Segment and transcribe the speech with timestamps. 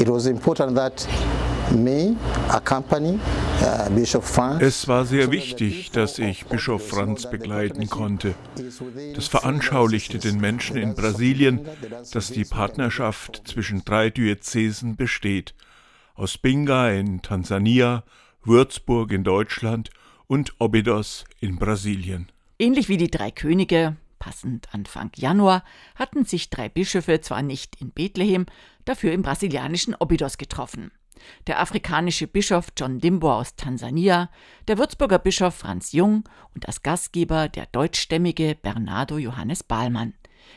[0.00, 1.06] It was important that
[1.70, 2.16] me
[2.48, 3.20] accompany
[3.60, 4.62] uh, Bishop Franz.
[4.62, 8.34] Es war sehr wichtig, dass ich Bischof Franz begleiten konnte.
[9.14, 11.68] Das veranschaulichte den Menschen in Brasilien,
[12.14, 15.54] dass die Partnerschaft zwischen drei Diözesen besteht.
[16.14, 18.02] Aus Binga in Tansania,
[18.42, 19.90] Würzburg in Deutschland
[20.26, 22.32] und Obidos in Brasilien.
[22.58, 25.64] Ähnlich wie die drei Könige, passend Anfang Januar,
[25.96, 28.46] hatten sich drei Bischöfe zwar nicht in Bethlehem,
[28.84, 30.92] dafür im brasilianischen Obidos getroffen.
[31.48, 34.30] Der afrikanische Bischof John Dimbo aus Tansania,
[34.68, 40.14] der Würzburger Bischof Franz Jung und als Gastgeber der deutschstämmige Bernardo Johannes Bahlmann,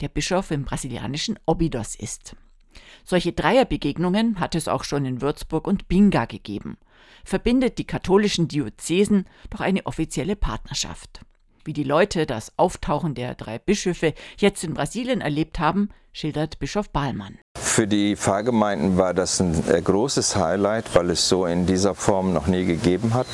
[0.00, 2.36] der Bischof im brasilianischen Obidos ist.
[3.04, 6.76] Solche Dreierbegegnungen hat es auch schon in Würzburg und Binga gegeben.
[7.24, 11.20] Verbindet die katholischen Diözesen doch eine offizielle Partnerschaft.
[11.64, 16.90] Wie die Leute das Auftauchen der drei Bischöfe jetzt in Brasilien erlebt haben, schildert Bischof
[16.90, 17.38] Bahlmann.
[17.56, 22.34] Für die Pfarrgemeinden war das ein äh, großes Highlight, weil es so in dieser Form
[22.34, 23.26] noch nie gegeben hat,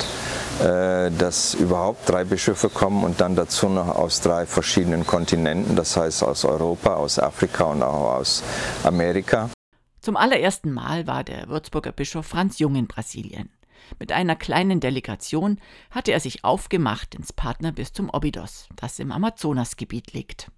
[0.61, 5.97] äh, dass überhaupt drei Bischöfe kommen und dann dazu noch aus drei verschiedenen Kontinenten, das
[5.97, 8.41] heißt aus Europa, aus Afrika und auch aus
[8.83, 9.49] Amerika.
[9.99, 13.49] Zum allerersten Mal war der Würzburger Bischof Franz Jung in Brasilien.
[13.99, 20.51] Mit einer kleinen Delegation hatte er sich aufgemacht ins Partnerbistum Obidos, das im Amazonasgebiet liegt.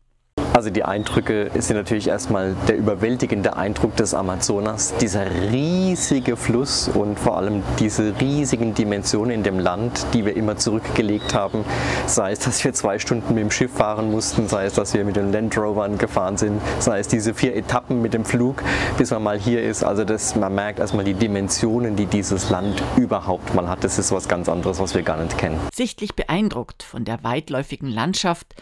[0.54, 7.20] Also die Eindrücke sind natürlich erstmal der überwältigende Eindruck des Amazonas, dieser riesige Fluss und
[7.20, 11.66] vor allem diese riesigen Dimensionen in dem Land, die wir immer zurückgelegt haben.
[12.06, 15.04] Sei es, dass wir zwei Stunden mit dem Schiff fahren mussten, sei es, dass wir
[15.04, 18.62] mit den Land Rovern gefahren sind, sei es diese vier Etappen mit dem Flug,
[19.00, 19.84] bis man mal hier ist.
[19.84, 23.84] Also das, man merkt erstmal die Dimensionen, die dieses Land überhaupt mal hat.
[23.84, 25.60] Das ist was ganz anderes, was wir gar nicht kennen.
[25.74, 28.54] Sichtlich beeindruckt von der weitläufigen Landschaft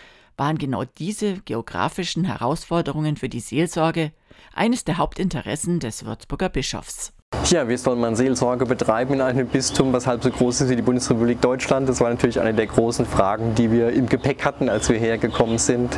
[0.42, 4.12] waren genau diese geografischen Herausforderungen für die Seelsorge
[4.56, 7.14] eines der Hauptinteressen des Würzburger Bischofs.
[7.46, 10.76] Ja, wie soll man Seelsorge betreiben in einem Bistum, was halb so groß ist wie
[10.76, 11.88] die Bundesrepublik Deutschland?
[11.88, 15.60] Das war natürlich eine der großen Fragen, die wir im Gepäck hatten, als wir hergekommen
[15.60, 15.96] sind.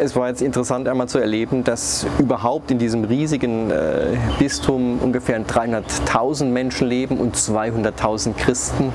[0.00, 5.38] Es war jetzt interessant einmal zu erleben, dass überhaupt in diesem riesigen äh, Bistum ungefähr
[5.38, 8.90] 300.000 Menschen leben und 200.000 Christen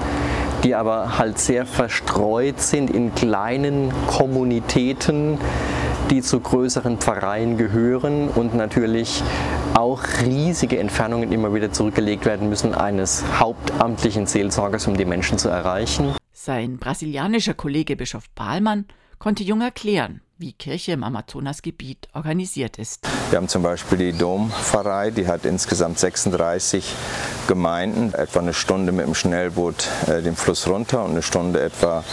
[0.63, 5.38] die aber halt sehr verstreut sind in kleinen Kommunitäten,
[6.09, 9.23] die zu größeren Pfarreien gehören und natürlich
[9.73, 15.49] auch riesige Entfernungen immer wieder zurückgelegt werden müssen eines hauptamtlichen Seelsorgers, um die Menschen zu
[15.49, 16.16] erreichen.
[16.33, 18.85] Sein brasilianischer Kollege Bischof Bahlmann
[19.19, 23.07] konnte Jung erklären, wie Kirche im Amazonasgebiet organisiert ist.
[23.29, 26.84] Wir haben zum Beispiel die Dompfarrei, die hat insgesamt 36
[27.47, 32.03] Gemeinden, etwa eine Stunde mit dem Schnellboot äh, den Fluss runter und eine Stunde etwa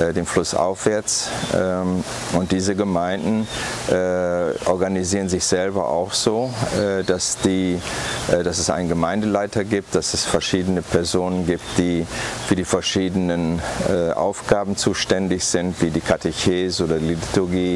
[0.00, 1.30] äh, den Fluss aufwärts.
[1.54, 2.02] Ähm,
[2.32, 3.46] und diese Gemeinden
[3.90, 3.94] äh,
[4.66, 7.78] organisieren sich selber auch so, äh, dass, die,
[8.30, 12.06] äh, dass es einen Gemeindeleiter gibt, dass es verschiedene Personen gibt, die
[12.46, 17.73] für die verschiedenen äh, Aufgaben zuständig sind, wie die Katechese oder die Liturgie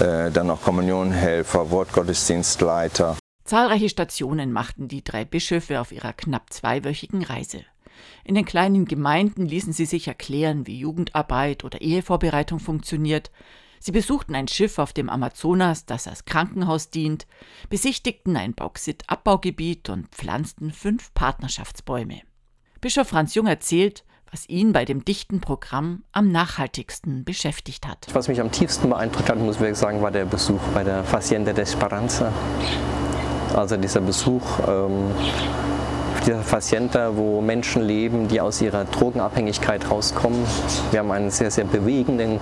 [0.00, 3.16] äh, dann noch Kommunionhelfer, Wortgottesdienstleiter.
[3.44, 7.64] Zahlreiche Stationen machten die drei Bischöfe auf ihrer knapp zweiwöchigen Reise.
[8.24, 13.30] In den kleinen Gemeinden ließen sie sich erklären, wie Jugendarbeit oder Ehevorbereitung funktioniert.
[13.78, 17.26] Sie besuchten ein Schiff auf dem Amazonas, das als Krankenhaus dient,
[17.70, 22.20] besichtigten ein Bauxitabbaugebiet und pflanzten fünf Partnerschaftsbäume.
[22.80, 28.06] Bischof Franz Jung erzählt, was ihn bei dem dichten Programm am nachhaltigsten beschäftigt hat.
[28.12, 31.52] Was mich am tiefsten beeindruckt hat, muss ich sagen, war der Besuch bei der Facienda
[31.52, 32.32] de Esperanza.
[33.54, 35.10] Also dieser Besuch ähm,
[36.26, 40.44] dieser Facienda, wo Menschen leben, die aus ihrer Drogenabhängigkeit rauskommen.
[40.90, 42.38] Wir haben einen sehr, sehr bewegenden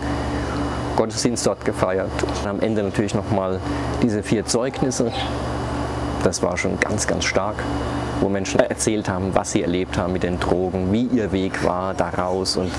[0.97, 2.11] Gottesdienst dort gefeiert.
[2.23, 3.61] Und am Ende natürlich nochmal
[4.03, 5.13] diese vier Zeugnisse.
[6.25, 7.63] Das war schon ganz, ganz stark
[8.21, 11.95] wo Menschen erzählt haben, was sie erlebt haben mit den Drogen, wie ihr Weg war
[11.95, 12.71] daraus und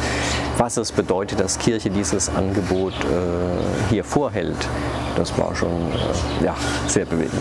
[0.57, 4.67] was es bedeutet, dass Kirche dieses Angebot äh, hier vorhält.
[5.15, 6.55] Das war schon äh, ja,
[6.87, 7.31] sehr bewegend.